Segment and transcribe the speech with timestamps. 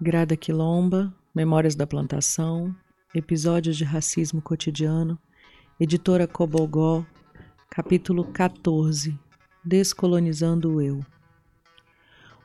[0.00, 2.72] Grada Quilomba, Memórias da Plantação,
[3.12, 5.18] Episódios de Racismo Cotidiano,
[5.80, 7.04] Editora Cobogó,
[7.68, 9.18] capítulo 14
[9.64, 11.04] Descolonizando o Eu.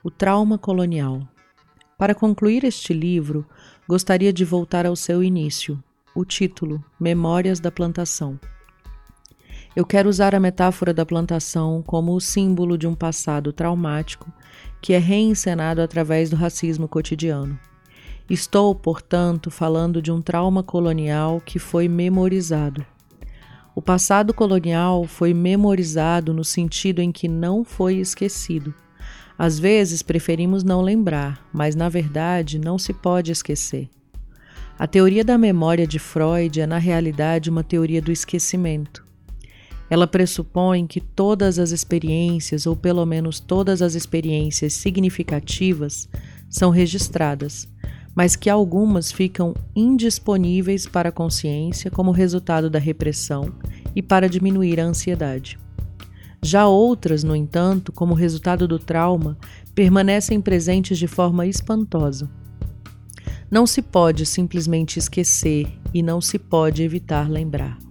[0.02, 1.28] O trauma colonial.
[1.96, 3.46] Para concluir este livro,
[3.86, 5.80] gostaria de voltar ao seu início,
[6.12, 8.36] o título Memórias da Plantação.
[9.76, 14.32] Eu quero usar a metáfora da plantação como o símbolo de um passado traumático
[14.80, 17.58] que é reencenado através do racismo cotidiano.
[18.30, 22.86] Estou, portanto, falando de um trauma colonial que foi memorizado.
[23.74, 28.72] O passado colonial foi memorizado no sentido em que não foi esquecido.
[29.36, 33.88] Às vezes preferimos não lembrar, mas na verdade não se pode esquecer.
[34.78, 39.03] A teoria da memória de Freud é, na realidade, uma teoria do esquecimento.
[39.90, 46.08] Ela pressupõe que todas as experiências, ou pelo menos todas as experiências significativas,
[46.48, 47.68] são registradas,
[48.14, 53.52] mas que algumas ficam indisponíveis para a consciência como resultado da repressão
[53.94, 55.58] e para diminuir a ansiedade.
[56.40, 59.36] Já outras, no entanto, como resultado do trauma,
[59.74, 62.30] permanecem presentes de forma espantosa.
[63.50, 67.83] Não se pode simplesmente esquecer e não se pode evitar lembrar.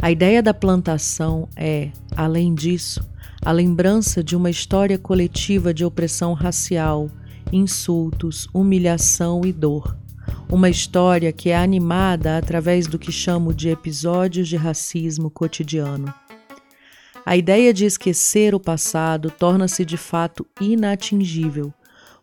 [0.00, 3.04] A ideia da plantação é, além disso,
[3.42, 7.10] a lembrança de uma história coletiva de opressão racial,
[7.52, 9.96] insultos, humilhação e dor.
[10.48, 16.14] Uma história que é animada através do que chamo de episódios de racismo cotidiano.
[17.26, 21.74] A ideia de esquecer o passado torna-se de fato inatingível,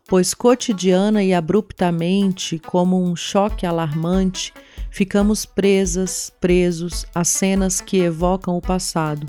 [0.08, 4.54] pois cotidiana e abruptamente, como um choque alarmante,
[4.96, 9.28] ficamos presas, presos a cenas que evocam o passado,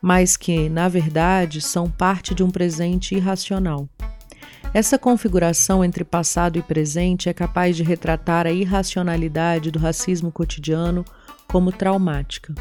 [0.00, 3.88] mas que, na verdade, são parte de um presente irracional.
[4.72, 11.04] Essa configuração entre passado e presente é capaz de retratar a irracionalidade do racismo cotidiano
[11.48, 12.54] como traumática.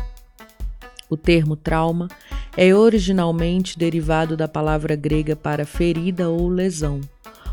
[1.07, 2.07] O termo trauma
[2.57, 7.01] é originalmente derivado da palavra grega para ferida ou lesão.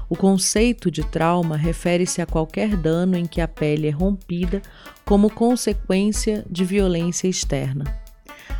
[0.08, 4.62] O conceito de trauma refere-se a qualquer dano em que a pele é rompida
[5.04, 7.84] como consequência de violência externa.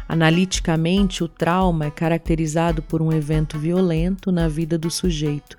[0.08, 5.58] Analiticamente, o trauma é caracterizado por um evento violento na vida do sujeito,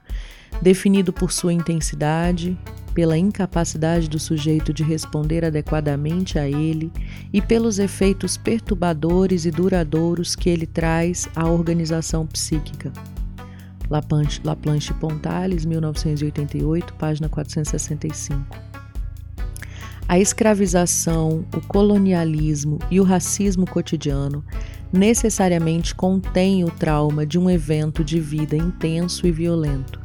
[0.61, 2.57] definido por sua intensidade,
[2.93, 6.91] pela incapacidade do sujeito de responder adequadamente a ele
[7.33, 12.93] e pelos efeitos perturbadores e duradouros que ele traz à organização psíquica.
[13.89, 18.74] Laplanche, Pontales, 1988, página 465.
[20.07, 24.45] A escravização, o colonialismo e o racismo cotidiano
[24.93, 29.99] necessariamente contêm o trauma de um evento de vida intenso e violento,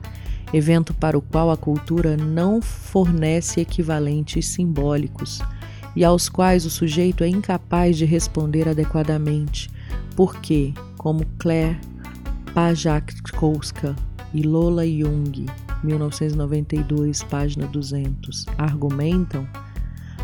[0.55, 5.41] evento para o qual a cultura não fornece equivalentes simbólicos
[5.95, 9.71] e aos quais o sujeito é incapaz de responder adequadamente,
[10.17, 11.79] porque, como Claire
[12.55, 13.95] Pajatkowska
[14.33, 15.45] e Lola Jung,
[15.85, 19.47] 1992, página 200, argumentam,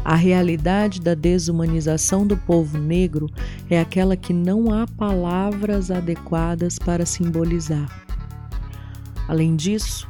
[0.07, 3.29] a realidade da desumanização do povo negro
[3.69, 7.91] é aquela que não há palavras adequadas para simbolizar.
[9.27, 10.09] Além disso,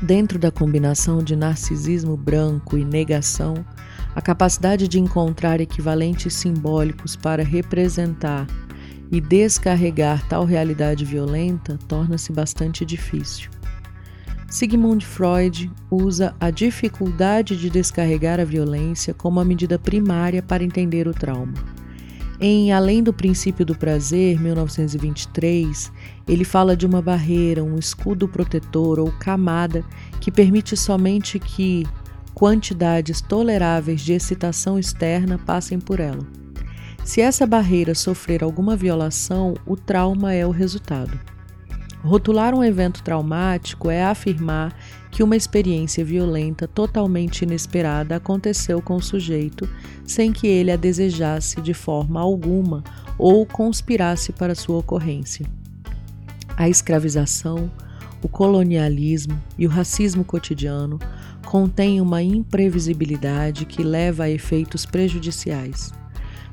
[0.00, 3.66] dentro da combinação de narcisismo branco e negação,
[4.14, 8.46] a capacidade de encontrar equivalentes simbólicos para representar
[9.10, 13.50] e descarregar tal realidade violenta torna-se bastante difícil.
[14.50, 21.06] Sigmund Freud usa a dificuldade de descarregar a violência como a medida primária para entender
[21.06, 21.54] o trauma.
[22.40, 25.92] Em Além do Princípio do Prazer, 1923,
[26.26, 29.84] ele fala de uma barreira, um escudo protetor ou camada
[30.20, 31.86] que permite somente que
[32.34, 36.26] quantidades toleráveis de excitação externa passem por ela.
[37.04, 41.16] Se essa barreira sofrer alguma violação, o trauma é o resultado.
[42.02, 44.74] Rotular um evento traumático é afirmar
[45.10, 49.68] que uma experiência violenta totalmente inesperada aconteceu com o sujeito
[50.06, 52.82] sem que ele a desejasse de forma alguma
[53.18, 55.44] ou conspirasse para sua ocorrência.
[56.56, 57.70] A escravização,
[58.22, 60.98] o colonialismo e o racismo cotidiano
[61.44, 65.99] contêm uma imprevisibilidade que leva a efeitos prejudiciais.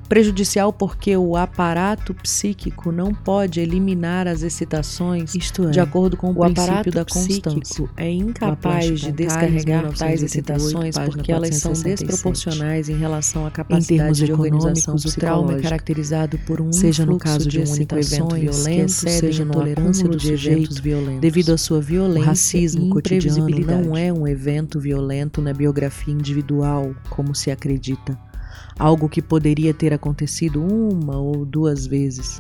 [0.08, 6.28] Prejudicial porque o aparato psíquico não pode eliminar as excitações Isto é, de acordo com
[6.28, 7.90] o, o princípio da constância.
[7.98, 13.98] é incapaz de descarregar tais excitações porque elas são desproporcionais em relação à capacidade em
[13.98, 17.98] termos de organização o trauma é caracterizado por um seja no caso de um único
[17.98, 21.22] evento violento, seja no tolerância acúmulo de eventos violentos.
[21.22, 26.14] devido à sua O violência racismo e cotidiano não é um evento violento na biografia
[26.14, 28.18] individual, como se acredita.
[28.80, 32.40] Algo que poderia ter acontecido uma ou duas vezes,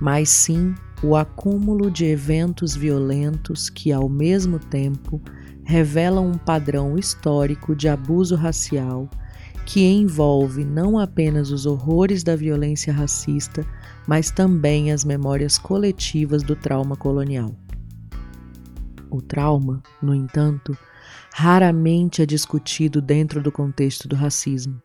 [0.00, 5.20] mas sim o acúmulo de eventos violentos que, ao mesmo tempo,
[5.64, 9.08] revelam um padrão histórico de abuso racial
[9.66, 13.66] que envolve não apenas os horrores da violência racista,
[14.06, 17.54] mas também as memórias coletivas do trauma colonial.
[19.10, 20.76] O trauma, no entanto,
[21.32, 24.83] raramente é discutido dentro do contexto do racismo.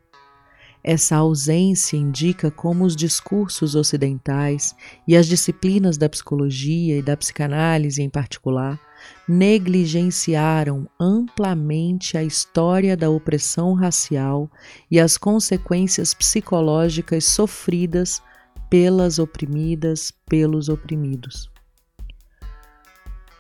[0.84, 4.76] Essa ausência indica como os discursos ocidentais
[5.08, 8.80] e as disciplinas da psicologia e da psicanálise em particular
[9.28, 14.50] negligenciaram amplamente a história da opressão racial
[14.90, 18.22] e as consequências psicológicas sofridas
[18.70, 21.50] pelas oprimidas, pelos oprimidos.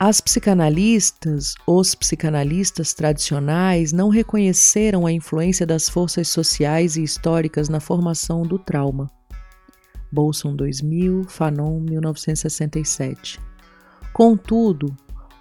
[0.01, 7.81] As psicanalistas, os psicanalistas tradicionais não reconheceram a influência das forças sociais e históricas na
[7.81, 9.11] formação do trauma.
[10.09, 13.41] Bolson 2000, Fanon 1967.
[14.13, 14.95] Contudo,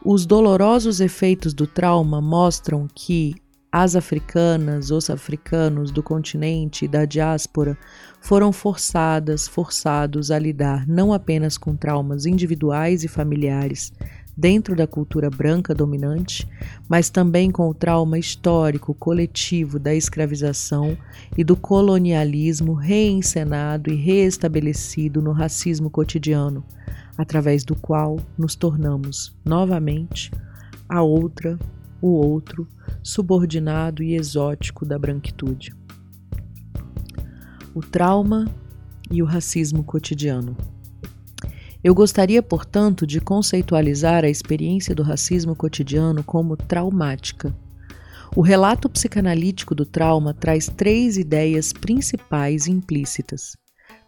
[0.05, 3.37] os dolorosos efeitos do trauma mostram que
[3.71, 7.79] as africanas, os africanos do continente e da diáspora
[8.21, 13.93] foram forçadas, forçados a lidar não apenas com traumas individuais e familiares,
[14.39, 16.49] dentro da cultura branca dominante,
[16.89, 20.97] mas também com o trauma histórico coletivo da escravização
[21.37, 26.65] e do colonialismo reencenado e reestabelecido no racismo cotidiano,
[27.17, 30.31] através do qual nos tornamos novamente
[30.89, 31.59] a outra,
[32.01, 32.65] o outro,
[33.03, 35.75] subordinado e exótico da branquitude.
[37.75, 38.47] O trauma
[39.11, 40.57] e o racismo cotidiano.
[41.89, 47.57] Eu gostaria, portanto, de conceitualizar a experiência do racismo cotidiano como traumática.
[48.37, 53.57] O relato psicanalítico do trauma traz três ideias principais implícitas.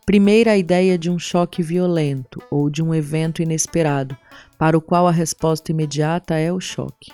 [0.05, 4.15] Primeira, a ideia de um choque violento ou de um evento inesperado,
[4.59, 7.11] para o qual a resposta imediata é o choque.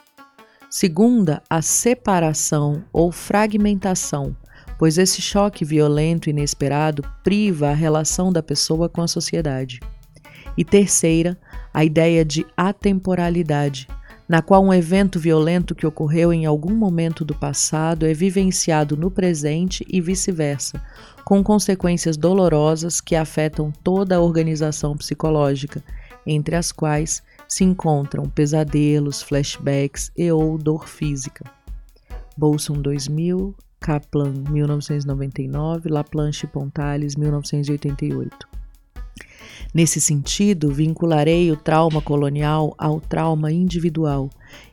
[0.69, 4.37] Segunda, a separação ou fragmentação,
[4.81, 9.79] pois esse choque violento e inesperado priva a relação da pessoa com a sociedade.
[10.57, 11.39] E terceira,
[11.73, 13.87] a ideia de atemporalidade,
[14.29, 19.11] na qual um evento violento que ocorreu em algum momento do passado é vivenciado no
[19.11, 20.83] presente e vice-versa,
[21.25, 25.83] com consequências dolorosas que afetam toda a organização psicológica,
[26.27, 31.45] entre as quais se encontram pesadelos, flashbacks e ou dor física.
[32.37, 38.56] Bolson 2000, Kaplan 1999, Laplanche Pontales 1988.
[39.77, 44.31] Nesse sentido, vincularei o trauma colonial ao trauma individual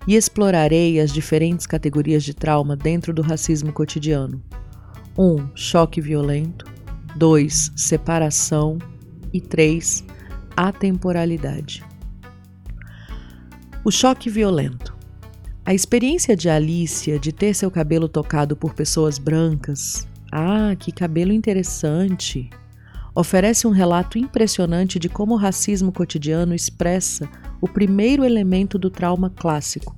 [0.08, 4.42] e explorarei as diferentes categorias de trauma dentro do racismo cotidiano.
[5.18, 5.22] 1.
[5.22, 6.64] Um, choque violento.
[7.18, 7.74] 2.
[7.76, 8.78] Separação.
[9.34, 10.06] E 3.
[10.56, 11.84] Atemporalidade.
[13.84, 14.96] O choque violento.
[15.66, 20.08] A experiência de Alicia de ter seu cabelo tocado por pessoas brancas.
[20.32, 22.50] Ah, que cabelo interessante!
[23.16, 27.30] Oferece um relato impressionante de como o racismo cotidiano expressa
[27.62, 29.96] o primeiro elemento do trauma clássico,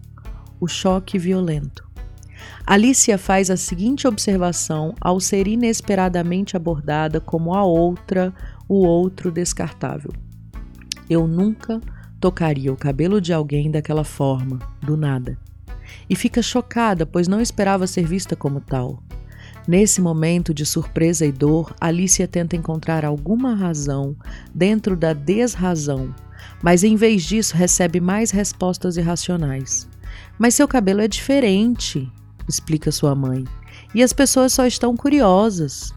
[0.60, 1.86] o choque violento.
[2.66, 8.34] Alicia faz a seguinte observação ao ser inesperadamente abordada como a outra,
[8.68, 10.12] o outro descartável.
[11.10, 11.80] Eu nunca
[12.20, 15.38] tocaria o cabelo de alguém daquela forma, do nada.
[16.10, 19.04] E fica chocada, pois não esperava ser vista como tal.
[19.68, 24.16] Nesse momento de surpresa e dor, Alicia tenta encontrar alguma razão
[24.54, 26.14] dentro da desrazão,
[26.62, 29.90] mas em vez disso recebe mais respostas irracionais.
[30.38, 32.08] Mas seu cabelo é diferente,
[32.48, 33.44] explica sua mãe,
[33.94, 35.92] e as pessoas só estão curiosas.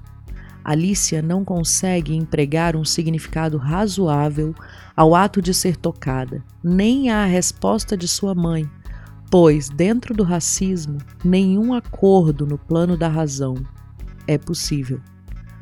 [0.65, 4.55] Alicia não consegue empregar um significado razoável
[4.97, 8.69] ao ato de ser tocada, nem à resposta de sua mãe,
[9.31, 13.57] pois, dentro do racismo, nenhum acordo no plano da razão
[14.27, 15.01] é possível.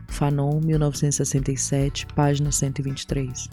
[0.09, 3.49] Fanon, 1967, página 123.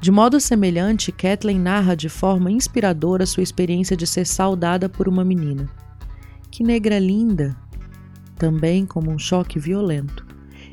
[0.00, 5.24] De modo semelhante, Kathleen narra de forma inspiradora sua experiência de ser saudada por uma
[5.24, 5.68] menina.
[6.50, 7.56] Que negra linda!
[8.36, 10.26] Também como um choque violento.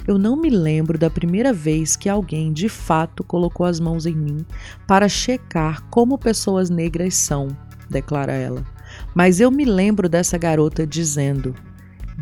[0.08, 4.16] Eu não me lembro da primeira vez que alguém de fato colocou as mãos em
[4.16, 4.46] mim
[4.88, 7.50] para checar como pessoas negras são,
[7.90, 8.64] declara ela.
[9.14, 11.54] Mas eu me lembro dessa garota dizendo: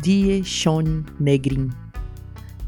[0.02, 1.70] Die schon negrin.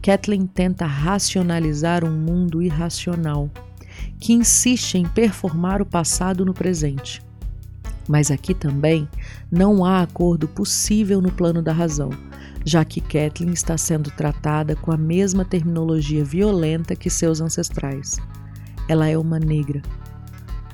[0.02, 3.50] Kathleen tenta racionalizar um mundo irracional
[4.19, 7.23] que insiste em performar o passado no presente.
[8.09, 9.09] Mas aqui também
[9.50, 12.11] não há acordo possível no plano da razão,
[12.64, 18.17] já que Kathleen está sendo tratada com a mesma terminologia violenta que seus ancestrais.
[18.88, 19.83] Ela é uma negra.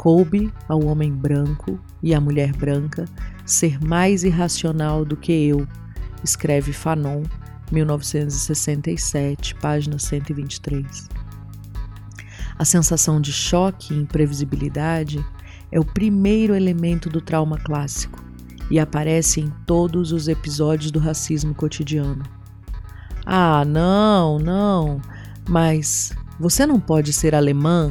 [0.04, 3.06] Coube ao homem branco e à mulher branca
[3.46, 5.66] ser mais irracional do que eu,
[6.23, 7.23] escreve Fanon,
[7.73, 11.08] 1967, página 123.
[12.58, 15.25] A sensação de choque e imprevisibilidade
[15.73, 18.23] é o primeiro elemento do trauma clássico
[18.70, 22.25] e aparece em todos os episódios do racismo cotidiano.
[23.25, 25.00] Ah, não, não,
[25.49, 27.90] mas você não pode ser alemã,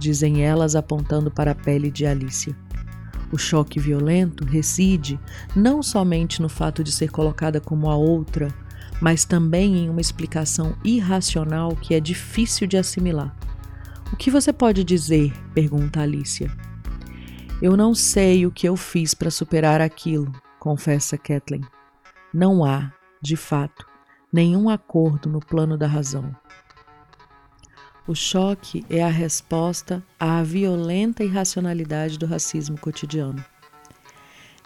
[0.00, 2.56] dizem elas apontando para a pele de Alicia.
[3.30, 5.20] O choque violento reside
[5.54, 8.48] não somente no fato de ser colocada como a outra,
[9.00, 13.36] mas também em uma explicação irracional que é difícil de assimilar.
[14.12, 15.32] O que você pode dizer?
[15.54, 16.50] pergunta Alicia.
[17.62, 21.62] Eu não sei o que eu fiz para superar aquilo, confessa Kathleen.
[22.32, 22.92] Não há,
[23.22, 23.86] de fato,
[24.32, 26.34] nenhum acordo no plano da razão.
[28.06, 33.44] O choque é a resposta à violenta irracionalidade do racismo cotidiano.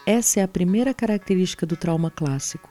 [0.06, 2.70] Essa é a primeira característica do trauma clássico.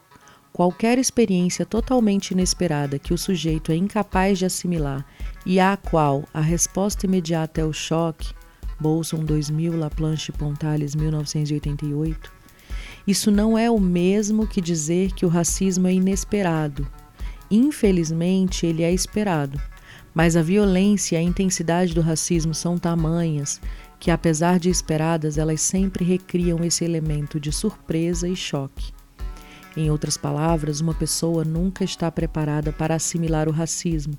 [0.53, 5.05] Qualquer experiência totalmente inesperada que o sujeito é incapaz de assimilar
[5.45, 8.33] e à qual a resposta imediata é o choque,
[8.79, 12.31] Bolson 2000, Laplanche Pontales 1988.
[13.05, 16.87] Isso não é o mesmo que dizer que o racismo é inesperado.
[17.49, 19.59] Infelizmente, ele é esperado.
[20.13, 23.59] Mas a violência e a intensidade do racismo são tamanhas
[23.99, 28.91] que, apesar de esperadas, elas sempre recriam esse elemento de surpresa e choque.
[29.75, 34.13] Em outras palavras, uma pessoa nunca está preparada para assimilar o racismo,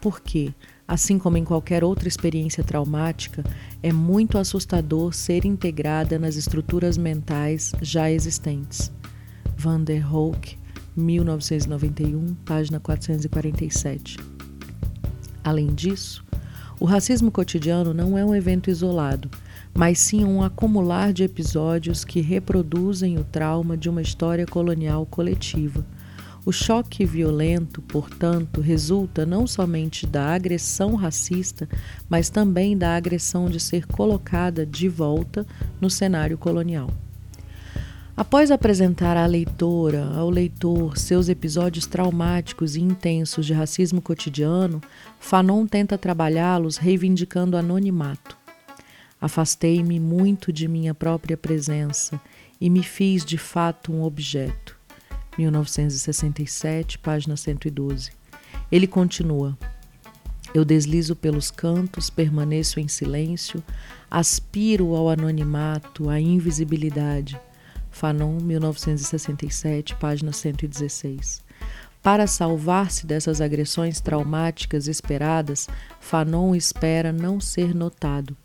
[0.00, 0.52] porque,
[0.86, 3.42] assim como em qualquer outra experiência traumática,
[3.82, 8.92] é muito assustador ser integrada nas estruturas mentais já existentes.
[9.56, 10.58] Van der Hoek,
[10.96, 14.39] 1991, página 447.
[15.42, 16.24] Além disso,
[16.78, 19.30] o racismo cotidiano não é um evento isolado,
[19.74, 25.84] mas sim um acumular de episódios que reproduzem o trauma de uma história colonial coletiva
[26.44, 31.68] o choque violento, portanto, resulta não somente da agressão racista,
[32.08, 35.46] mas também da agressão de ser colocada de volta
[35.80, 36.90] no cenário colonial.
[38.16, 44.80] Após apresentar à leitora, ao leitor, seus episódios traumáticos e intensos de racismo cotidiano,
[45.18, 48.36] Fanon tenta trabalhá-los reivindicando anonimato.
[49.20, 52.20] Afastei-me muito de minha própria presença
[52.60, 54.76] e me fiz de fato um objeto.
[55.38, 58.10] 1967, página 112.
[58.70, 59.56] Ele continua:
[60.52, 63.62] Eu deslizo pelos cantos, permaneço em silêncio,
[64.10, 67.38] aspiro ao anonimato, à invisibilidade.
[67.90, 71.42] Fanon, 1967, página 116.
[72.02, 75.68] Para salvar-se dessas agressões traumáticas esperadas,
[76.00, 78.36] Fanon espera não ser notado.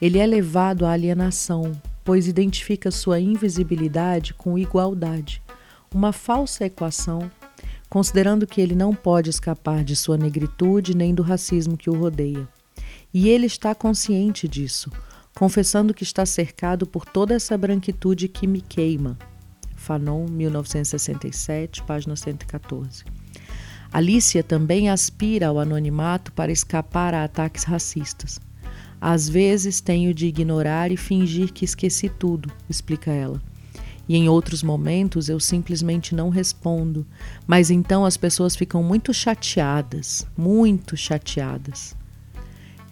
[0.00, 1.72] Ele é levado à alienação,
[2.04, 5.42] pois identifica sua invisibilidade com igualdade
[5.94, 7.30] uma falsa equação,
[7.88, 12.48] considerando que ele não pode escapar de sua negritude nem do racismo que o rodeia.
[13.12, 14.90] E ele está consciente disso,
[15.34, 19.18] confessando que está cercado por toda essa branquitude que me queima.
[19.74, 23.04] Fanon, 1967, página 114.
[23.92, 28.40] Alicia também aspira ao anonimato para escapar a ataques racistas.
[29.00, 33.42] Às vezes tenho de ignorar e fingir que esqueci tudo, explica ela.
[34.08, 37.06] E em outros momentos eu simplesmente não respondo,
[37.46, 41.96] mas então as pessoas ficam muito chateadas, muito chateadas.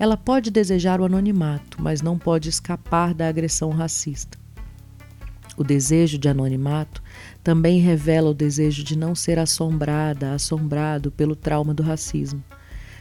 [0.01, 4.39] Ela pode desejar o anonimato, mas não pode escapar da agressão racista.
[5.59, 7.03] O desejo de anonimato
[7.45, 12.43] também revela o desejo de não ser assombrada, assombrado pelo trauma do racismo.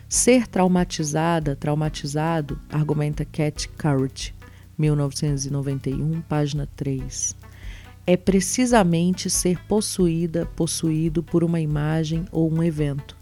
[0.09, 4.33] Ser traumatizada, traumatizado, argumenta Cat Curry,
[4.77, 7.39] 1991, página 3
[8.11, 13.18] é precisamente ser possuída, possuído por uma imagem ou um evento.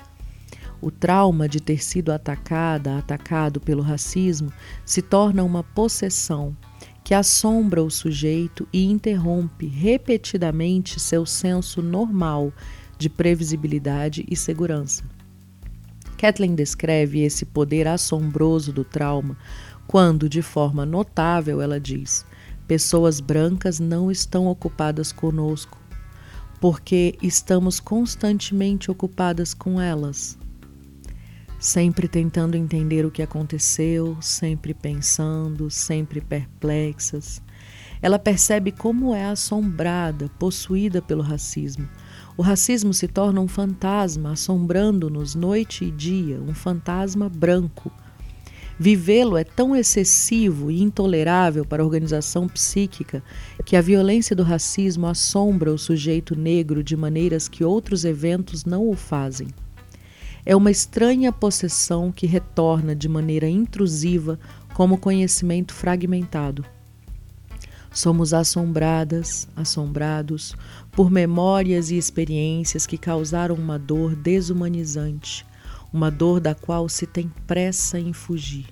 [0.81, 4.51] O trauma de ter sido atacada, atacado pelo racismo,
[4.85, 6.55] se torna uma possessão
[7.03, 12.51] que assombra o sujeito e interrompe repetidamente seu senso normal
[12.97, 15.03] de previsibilidade e segurança.
[16.17, 19.37] Kathleen descreve esse poder assombroso do trauma
[19.87, 22.25] quando, de forma notável, ela diz:
[22.67, 25.77] pessoas brancas não estão ocupadas conosco,
[26.59, 30.37] porque estamos constantemente ocupadas com elas.
[31.59, 37.41] Sempre tentando entender o que aconteceu, sempre pensando, sempre perplexas.
[37.99, 41.89] Ela percebe como é assombrada, possuída pelo racismo.
[42.37, 47.91] O racismo se torna um fantasma, assombrando-nos noite e dia, um fantasma branco.
[48.79, 53.23] Vivê-lo é tão excessivo e intolerável para a organização psíquica
[53.65, 58.87] que a violência do racismo assombra o sujeito negro de maneiras que outros eventos não
[58.87, 59.47] o fazem.
[60.49, 64.39] É uma estranha possessão que retorna de maneira intrusiva
[64.73, 66.63] como conhecimento fragmentado.
[67.91, 70.55] Somos assombradas, assombrados
[70.93, 75.45] por memórias e experiências que causaram uma dor desumanizante,
[75.91, 78.67] uma dor da qual se tem pressa em fugir.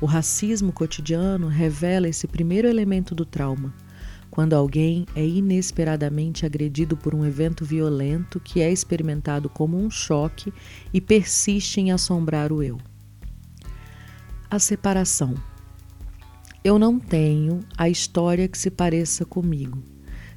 [0.00, 3.72] O racismo cotidiano revela esse primeiro elemento do trauma,
[4.30, 10.52] quando alguém é inesperadamente agredido por um evento violento que é experimentado como um choque
[10.92, 12.78] e persiste em assombrar o eu.
[14.48, 15.34] A separação.
[16.62, 19.82] Eu não tenho a história que se pareça comigo.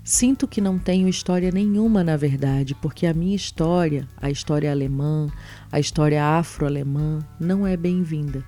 [0.04, 5.28] Sinto que não tenho história nenhuma, na verdade, porque a minha história, a história alemã,
[5.72, 8.44] a história afro-alemã, não é bem-vinda,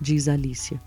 [0.00, 0.80] diz Alicia.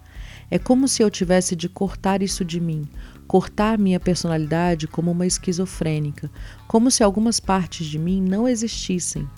[0.52, 2.88] É como se eu tivesse de cortar isso de mim,
[3.30, 6.32] cortar minha personalidade como uma esquizofrênica,
[6.68, 9.30] como se algumas partes de mim não existissem.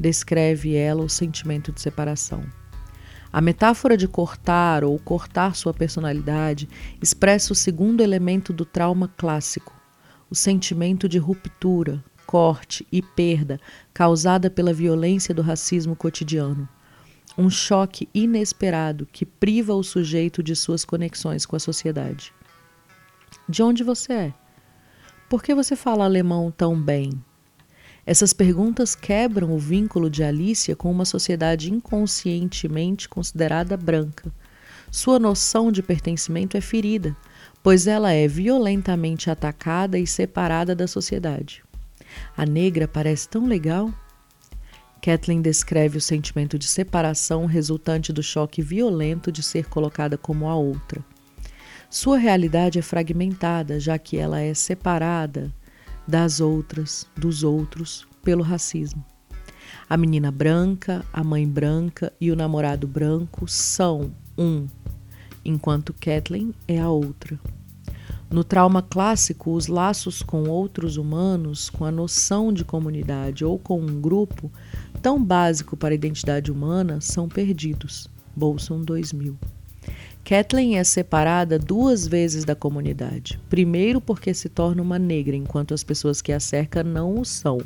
[0.00, 2.42] Descreve ela o sentimento de separação.
[3.30, 6.66] A metáfora de cortar ou cortar sua personalidade
[7.02, 9.78] expressa o segundo elemento do trauma clássico,
[10.30, 13.60] o sentimento de ruptura, corte e perda
[13.92, 16.66] causada pela violência do racismo cotidiano.
[17.36, 22.32] Um choque inesperado que priva o sujeito de suas conexões com a sociedade.
[23.48, 24.34] De onde você é?
[25.28, 27.12] Por que você fala alemão tão bem?
[28.06, 34.32] Essas perguntas quebram o vínculo de Alicia com uma sociedade inconscientemente considerada branca.
[34.90, 37.16] Sua noção de pertencimento é ferida,
[37.62, 41.62] pois ela é violentamente atacada e separada da sociedade.
[42.36, 43.92] A negra parece tão legal.
[45.02, 50.54] Kathleen descreve o sentimento de separação resultante do choque violento de ser colocada como a
[50.54, 51.04] outra.
[51.94, 55.54] Sua realidade é fragmentada, já que ela é separada
[56.08, 59.04] das outras, dos outros, pelo racismo.
[59.88, 64.66] A menina branca, a mãe branca e o namorado branco são um,
[65.44, 67.38] enquanto Kathleen é a outra.
[68.28, 73.80] No trauma clássico, os laços com outros humanos, com a noção de comunidade ou com
[73.80, 74.50] um grupo,
[75.00, 78.08] tão básico para a identidade humana, são perdidos.
[78.34, 79.38] Bolson 2000.
[80.24, 83.38] Kathleen é separada duas vezes da comunidade.
[83.50, 87.58] Primeiro, porque se torna uma negra, enquanto as pessoas que a cercam não o são.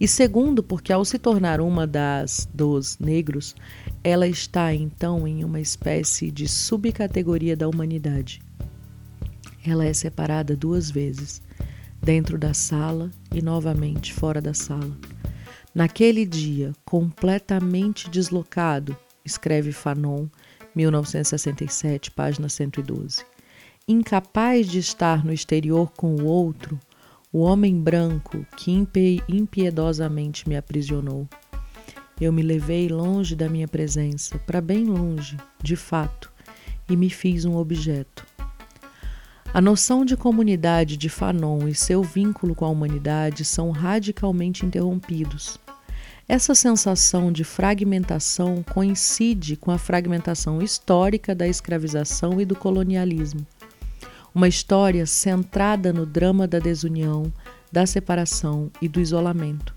[0.00, 3.56] E segundo, porque ao se tornar uma das dos negros,
[4.02, 8.40] ela está então em uma espécie de subcategoria da humanidade.
[9.66, 11.42] Ela é separada duas vezes,
[12.00, 14.96] dentro da sala e novamente fora da sala.
[15.74, 20.28] Naquele dia, completamente deslocado, escreve Fanon
[20.74, 23.24] 1967, página 112.
[23.86, 26.78] Incapaz de estar no exterior com o outro,
[27.32, 28.70] o homem branco que
[29.28, 31.28] impiedosamente me aprisionou.
[32.20, 36.30] Eu me levei longe da minha presença, para bem longe, de fato,
[36.88, 38.24] e me fiz um objeto.
[39.52, 45.58] A noção de comunidade de Fanon e seu vínculo com a humanidade são radicalmente interrompidos.
[46.28, 53.44] Essa sensação de fragmentação coincide com a fragmentação histórica da escravização e do colonialismo.
[54.34, 57.30] Uma história centrada no drama da desunião,
[57.70, 59.74] da separação e do isolamento.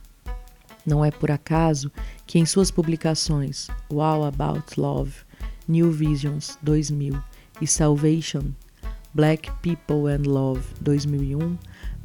[0.86, 1.92] Não é por acaso
[2.28, 5.14] que em suas publicações Wow About Love,
[5.68, 7.22] New Visions 2000
[7.60, 8.52] e Salvation,
[9.14, 11.58] Black People and Love 2001,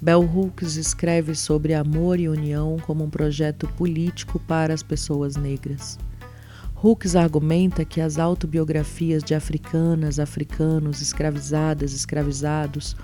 [0.03, 5.99] Bell Hooks escreve sobre amor e união como um projeto político para as pessoas negras.
[6.83, 12.97] Hooks argumenta que as autobiografias de africanas, africanos, escravizadas, escravizados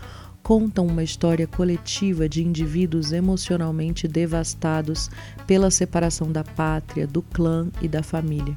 [0.42, 5.10] contam uma história coletiva de indivíduos emocionalmente devastados
[5.46, 8.56] pela separação da pátria, do clã e da família.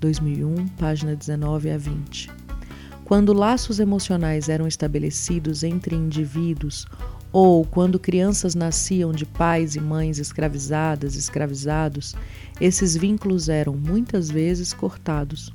[0.00, 2.30] 2001, página 19 a 20.
[3.04, 6.86] Quando laços emocionais eram estabelecidos entre indivíduos,
[7.34, 12.14] Ou quando crianças nasciam de pais e mães escravizadas, escravizados,
[12.60, 15.52] esses vínculos eram muitas vezes cortados.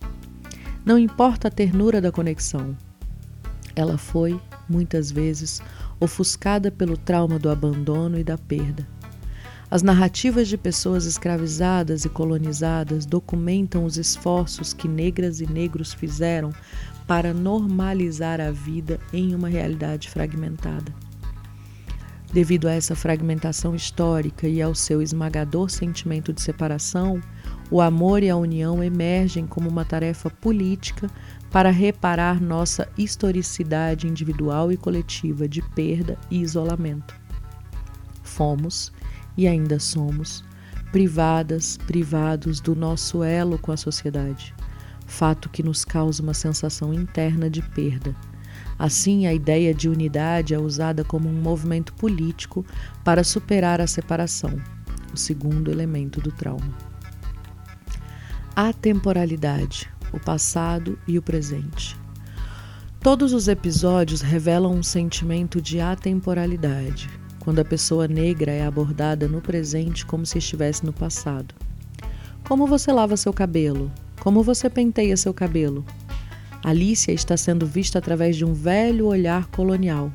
[0.84, 2.76] Não importa a ternura da conexão,
[3.78, 4.38] ela foi,
[4.68, 5.62] muitas vezes,
[6.02, 8.86] ofuscada pelo trauma do abandono e da perda.
[9.72, 16.52] As narrativas de pessoas escravizadas e colonizadas documentam os esforços que negras e negros fizeram
[17.08, 21.09] para normalizar a vida em uma realidade fragmentada.
[22.32, 27.20] Devido a essa fragmentação histórica e ao seu esmagador sentimento de separação,
[27.72, 31.10] o amor e a união emergem como uma tarefa política
[31.50, 37.16] para reparar nossa historicidade individual e coletiva de perda e isolamento.
[38.22, 38.92] Fomos,
[39.36, 40.44] e ainda somos,
[40.92, 44.54] privadas, privados do nosso elo com a sociedade,
[45.08, 48.16] fato que nos causa uma sensação interna de perda.
[48.80, 52.66] Assim, a ideia de unidade é usada como um movimento político
[53.04, 54.58] para superar a separação,
[55.14, 56.74] o segundo elemento do trauma.
[58.56, 61.98] A temporalidade, o passado e o presente.
[63.02, 69.42] Todos os episódios revelam um sentimento de atemporalidade, quando a pessoa negra é abordada no
[69.42, 71.54] presente como se estivesse no passado.
[72.48, 73.92] Como você lava seu cabelo?
[74.22, 75.86] Como você penteia seu cabelo?
[76.64, 80.12] Alicia está sendo vista através de um velho olhar colonial.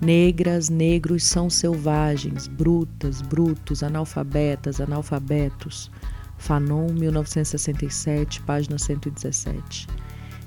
[0.00, 5.90] Negras, negros são selvagens, brutas, brutos, analfabetas, analfabetos.
[6.36, 9.88] Fanon, 1967, página 117.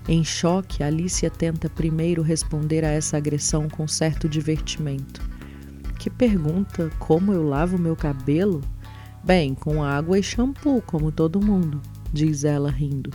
[0.07, 5.21] Em choque, Alicia tenta primeiro responder a essa agressão com certo divertimento.
[5.99, 8.61] Que pergunta como eu lavo meu cabelo?
[9.23, 13.11] Bem, com água e shampoo, como todo mundo, diz ela rindo.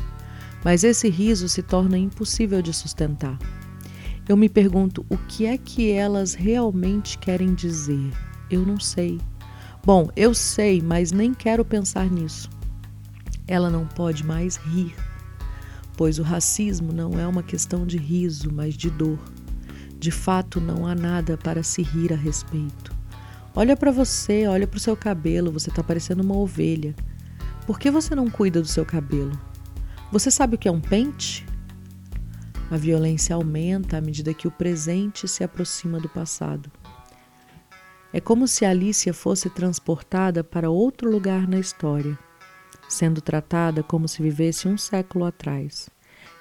[0.66, 3.38] Mas esse riso se torna impossível de sustentar.
[4.28, 8.12] Eu me pergunto o que é que elas realmente querem dizer.
[8.50, 9.18] Eu não sei.
[9.82, 12.50] Bom, eu sei, mas nem quero pensar nisso
[13.46, 14.94] ela não pode mais rir,
[15.96, 19.18] pois o racismo não é uma questão de riso, mas de dor.
[19.98, 22.94] De fato, não há nada para se rir a respeito.
[23.54, 26.94] Olha para você, olha para o seu cabelo, você está parecendo uma ovelha.
[27.66, 29.32] Por que você não cuida do seu cabelo?
[30.12, 31.46] Você sabe o que é um pente?
[32.70, 36.70] A violência aumenta à medida que o presente se aproxima do passado.
[38.12, 42.18] É como se Alicia fosse transportada para outro lugar na história
[42.88, 45.88] sendo tratada como se vivesse um século atrás.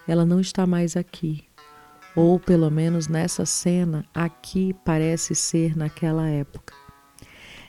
[0.08, 1.44] Ela não está mais aqui.
[2.16, 6.74] Ou, pelo menos nessa cena, aqui parece ser naquela época.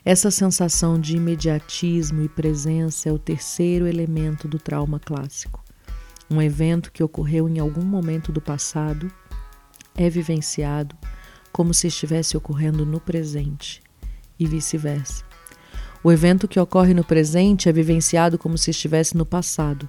[0.04, 5.64] Essa sensação de imediatismo e presença é o terceiro elemento do trauma clássico.
[6.30, 9.10] Um evento que ocorreu em algum momento do passado
[9.94, 10.96] é vivenciado
[11.52, 13.82] como se estivesse ocorrendo no presente,
[14.38, 15.24] e vice-versa.
[16.04, 19.88] O evento que ocorre no presente é vivenciado como se estivesse no passado.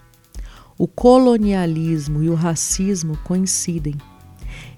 [0.78, 3.96] O colonialismo e o racismo coincidem.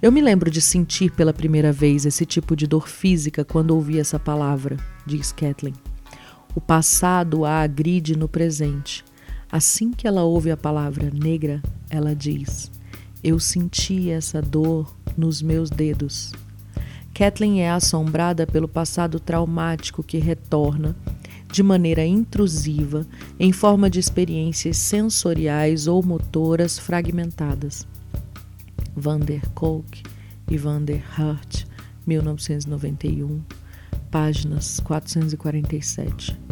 [0.02, 4.00] Eu me lembro de sentir pela primeira vez esse tipo de dor física quando ouvi
[4.00, 5.76] essa palavra, diz Kathleen.
[6.56, 9.06] O passado a agride no presente.
[9.52, 12.72] Assim que ela ouve a palavra negra, ela diz:
[13.24, 16.34] Eu senti essa dor nos meus dedos.
[17.14, 20.96] Kathleen é assombrada pelo passado traumático que retorna
[21.52, 23.08] de maneira intrusiva,
[23.40, 27.88] em forma de experiências sensoriais ou motoras fragmentadas.
[28.96, 30.04] Van der Kolk
[30.48, 31.66] e Van der Hart,
[32.06, 33.42] 1991,
[34.12, 36.49] páginas 447.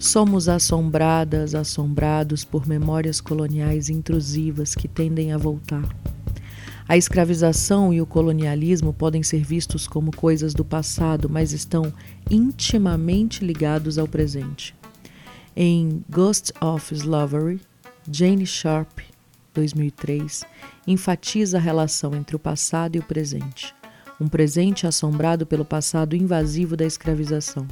[0.00, 5.86] Somos assombradas, assombrados por memórias coloniais intrusivas que tendem a voltar.
[6.88, 11.92] A escravização e o colonialismo podem ser vistos como coisas do passado, mas estão
[12.30, 14.74] intimamente ligados ao presente.
[15.54, 17.60] Em Ghost of Slavery,
[18.10, 19.00] Jane Sharp,
[19.52, 20.44] 2003,
[20.86, 23.74] enfatiza a relação entre o passado e o presente,
[24.18, 27.68] um presente assombrado pelo passado invasivo da escravização.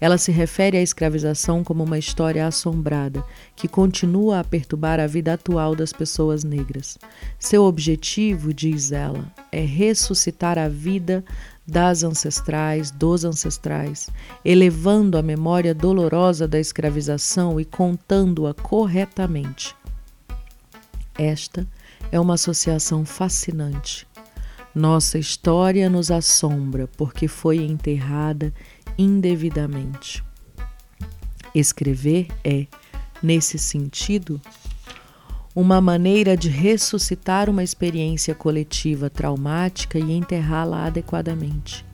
[0.00, 3.22] Ela se refere à escravização como uma história assombrada
[3.54, 6.96] que continua a perturbar a vida atual das pessoas negras.
[7.38, 11.22] Seu objetivo, diz ela, é ressuscitar a vida
[11.66, 14.08] das ancestrais, dos ancestrais,
[14.44, 19.76] elevando a memória dolorosa da escravização e contando-a corretamente.
[21.16, 21.66] Esta
[22.10, 24.08] é uma associação fascinante.
[24.74, 28.54] Nossa história nos assombra porque foi enterrada
[29.00, 30.22] indevidamente.
[31.54, 32.66] Escrever é,
[33.22, 34.38] nesse sentido,
[35.54, 41.84] uma maneira de ressuscitar uma experiência coletiva traumática e enterrá-la adequadamente.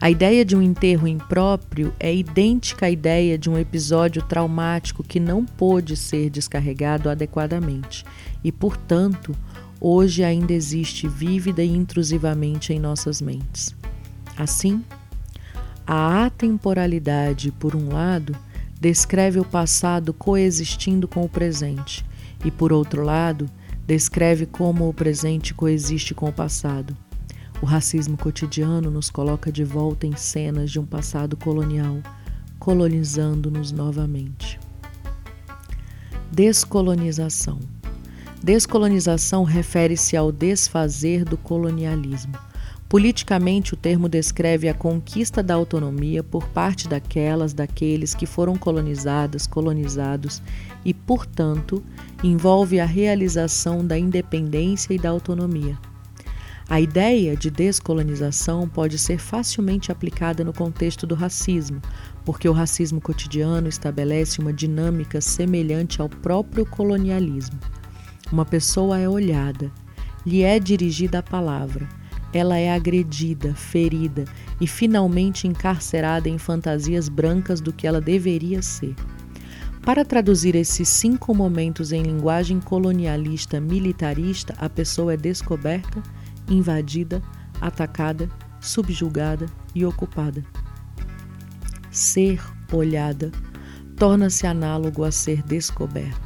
[0.00, 5.18] A ideia de um enterro impróprio é idêntica à ideia de um episódio traumático que
[5.18, 8.04] não pôde ser descarregado adequadamente
[8.44, 9.34] e, portanto,
[9.80, 13.74] hoje ainda existe vívida e intrusivamente em nossas mentes.
[14.36, 14.84] Assim,
[15.86, 18.34] a atemporalidade, por um lado,
[18.80, 22.04] descreve o passado coexistindo com o presente,
[22.44, 23.48] e por outro lado,
[23.86, 26.96] descreve como o presente coexiste com o passado.
[27.60, 31.98] O racismo cotidiano nos coloca de volta em cenas de um passado colonial,
[32.58, 34.58] colonizando-nos novamente.
[36.32, 37.60] Descolonização.
[38.42, 42.34] Descolonização refere-se ao desfazer do colonialismo
[42.94, 49.48] Politicamente, o termo descreve a conquista da autonomia por parte daquelas, daqueles que foram colonizadas,
[49.48, 50.40] colonizados
[50.84, 51.82] e, portanto,
[52.22, 55.76] envolve a realização da independência e da autonomia.
[56.68, 61.82] A ideia de descolonização pode ser facilmente aplicada no contexto do racismo,
[62.24, 67.58] porque o racismo cotidiano estabelece uma dinâmica semelhante ao próprio colonialismo.
[68.30, 69.68] Uma pessoa é olhada,
[70.24, 71.88] lhe é dirigida a palavra
[72.34, 74.24] ela é agredida, ferida
[74.60, 78.94] e finalmente encarcerada em fantasias brancas do que ela deveria ser.
[79.82, 86.02] Para traduzir esses cinco momentos em linguagem colonialista militarista, a pessoa é descoberta,
[86.48, 87.22] invadida,
[87.60, 88.28] atacada,
[88.60, 90.42] subjugada e ocupada.
[91.90, 92.40] Ser
[92.72, 93.30] olhada
[93.96, 96.23] torna-se análogo a ser descoberta.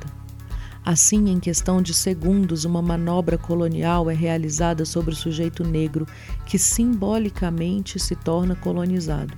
[0.88, 6.07] Assim, em questão de segundos, uma manobra colonial é realizada sobre o sujeito negro,
[6.46, 9.37] que simbolicamente se torna colonizado.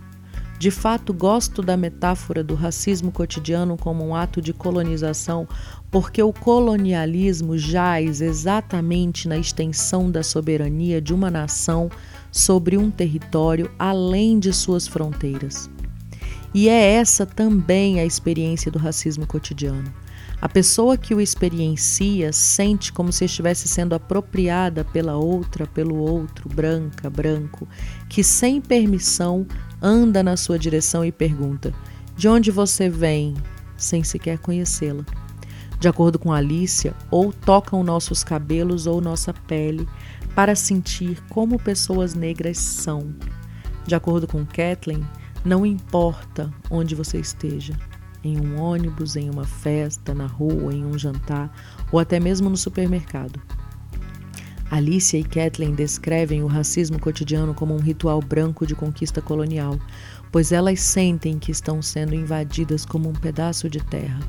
[0.60, 5.48] De fato, gosto da metáfora do racismo cotidiano como um ato de colonização,
[5.90, 11.90] porque o colonialismo jaz exatamente na extensão da soberania de uma nação
[12.30, 15.68] sobre um território além de suas fronteiras.
[16.54, 19.92] E é essa também a experiência do racismo cotidiano.
[20.40, 26.48] A pessoa que o experiencia sente como se estivesse sendo apropriada pela outra, pelo outro,
[26.48, 27.68] branca, branco,
[28.08, 29.46] que sem permissão
[29.82, 31.74] anda na sua direção e pergunta:
[32.16, 33.34] De onde você vem?
[33.76, 35.04] sem sequer conhecê-la.
[35.78, 39.88] De acordo com Alicia, ou tocam nossos cabelos ou nossa pele
[40.34, 43.14] para sentir como pessoas negras são.
[43.86, 45.02] De acordo com Kathleen,
[45.42, 47.74] não importa onde você esteja,
[48.22, 51.50] em um ônibus, em uma festa, na rua, em um jantar
[51.90, 53.40] ou até mesmo no supermercado.
[54.70, 59.76] Alicia e Kathleen descrevem o racismo cotidiano como um ritual branco de conquista colonial,
[60.30, 64.20] pois elas sentem que estão sendo invadidas como um pedaço de terra.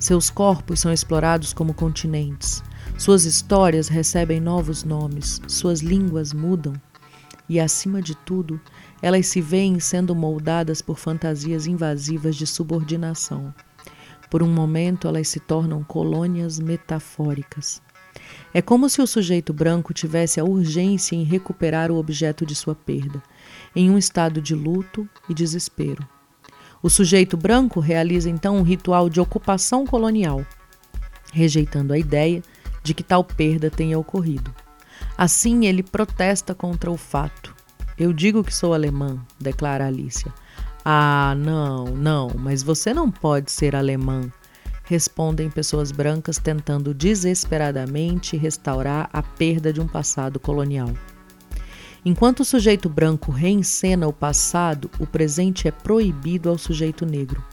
[0.00, 2.62] Seus corpos são explorados como continentes.
[2.96, 6.72] Suas histórias recebem novos nomes, suas línguas mudam.
[7.48, 8.58] E, acima de tudo,
[9.02, 13.52] elas se veem sendo moldadas por fantasias invasivas de subordinação.
[14.30, 17.82] Por um momento, elas se tornam colônias metafóricas.
[18.54, 22.74] É como se o sujeito branco tivesse a urgência em recuperar o objeto de sua
[22.74, 23.22] perda,
[23.74, 26.06] em um estado de luto e desespero.
[26.82, 30.46] O sujeito branco realiza então um ritual de ocupação colonial,
[31.32, 32.42] rejeitando a ideia
[32.82, 34.54] de que tal perda tenha ocorrido.
[35.16, 37.54] Assim, ele protesta contra o fato,
[37.98, 40.32] eu digo que sou alemã, declara Alicia.
[40.84, 44.30] Ah, não, não, mas você não pode ser alemã,
[44.84, 50.90] respondem pessoas brancas tentando desesperadamente restaurar a perda de um passado colonial.
[52.04, 57.44] Enquanto o sujeito branco reencena o passado, o presente é proibido ao sujeito negro.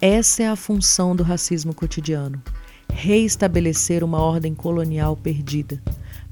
[0.00, 2.42] Essa é a função do racismo cotidiano:
[2.90, 5.82] reestabelecer uma ordem colonial perdida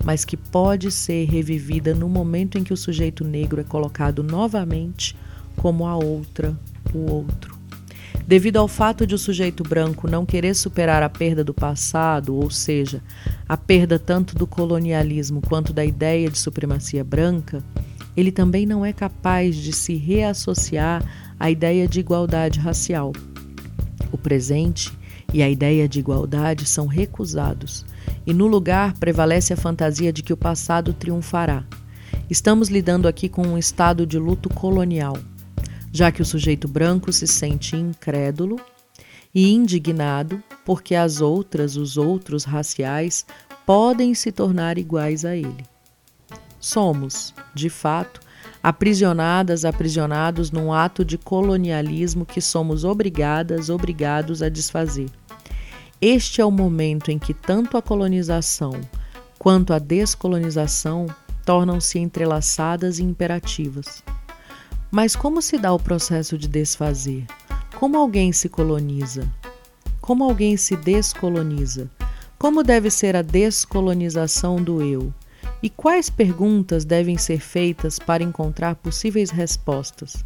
[0.02, 5.16] mas que pode ser revivida no momento em que o sujeito negro é colocado novamente
[5.56, 6.58] como a outra,
[6.92, 7.54] o outro.
[8.26, 12.50] Devido ao fato de o sujeito branco não querer superar a perda do passado, ou
[12.50, 13.02] seja,
[13.46, 17.62] a perda tanto do colonialismo quanto da ideia de supremacia branca,
[18.16, 21.04] ele também não é capaz de se reassociar
[21.38, 23.12] à ideia de igualdade racial.
[24.10, 24.90] O presente
[25.32, 27.84] e a ideia de igualdade são recusados,
[28.26, 31.64] e no lugar prevalece a fantasia de que o passado triunfará.
[32.28, 35.16] Estamos lidando aqui com um estado de luto colonial,
[35.92, 38.58] já que o sujeito branco se sente incrédulo
[39.34, 43.26] e indignado porque as outras, os outros raciais,
[43.66, 45.64] podem se tornar iguais a ele.
[46.58, 48.20] Somos, de fato,
[48.62, 55.10] aprisionadas, aprisionados num ato de colonialismo que somos obrigadas, obrigados a desfazer.
[56.06, 58.78] Este é o momento em que tanto a colonização
[59.38, 61.06] quanto a descolonização
[61.46, 64.04] tornam-se entrelaçadas e imperativas.
[64.90, 67.24] Mas como se dá o processo de desfazer?
[67.76, 69.26] Como alguém se coloniza?
[69.98, 71.90] Como alguém se descoloniza?
[72.38, 75.10] Como deve ser a descolonização do eu?
[75.62, 80.22] E quais perguntas devem ser feitas para encontrar possíveis respostas?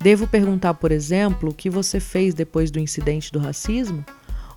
[0.00, 4.02] Devo perguntar, por exemplo, o que você fez depois do incidente do racismo?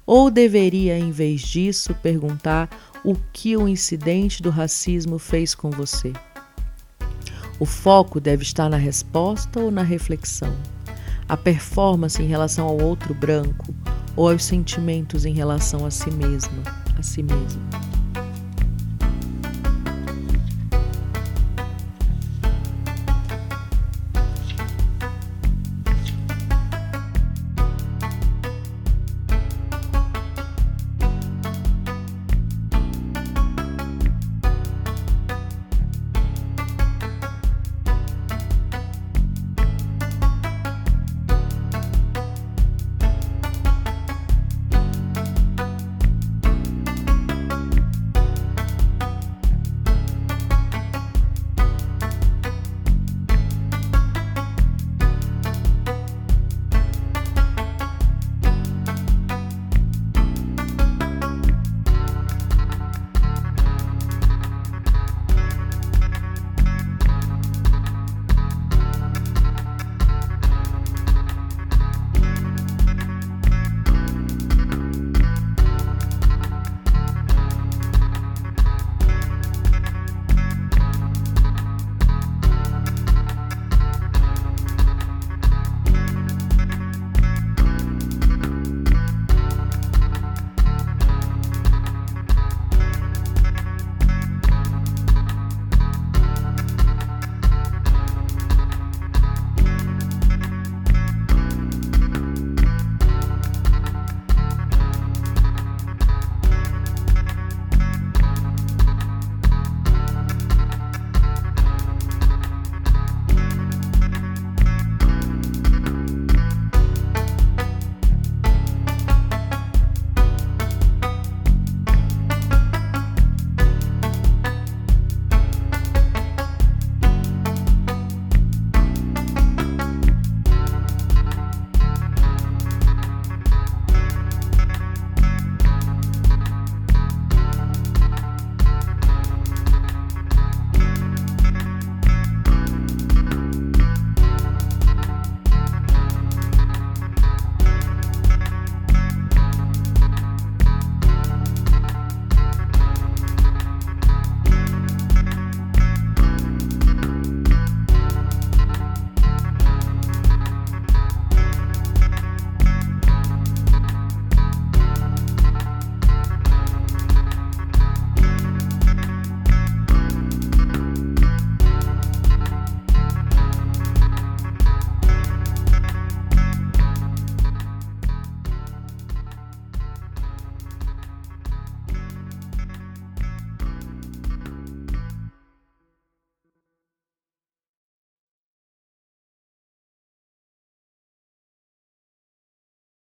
[0.07, 2.69] Ou deveria, em vez disso, perguntar
[3.03, 6.13] o que o incidente do racismo fez com você?
[7.59, 10.55] O foco deve estar na resposta ou na reflexão?
[11.27, 13.75] A performance em relação ao outro branco
[14.15, 16.63] ou aos sentimentos em relação a si mesmo,
[16.97, 17.86] a si mesmo?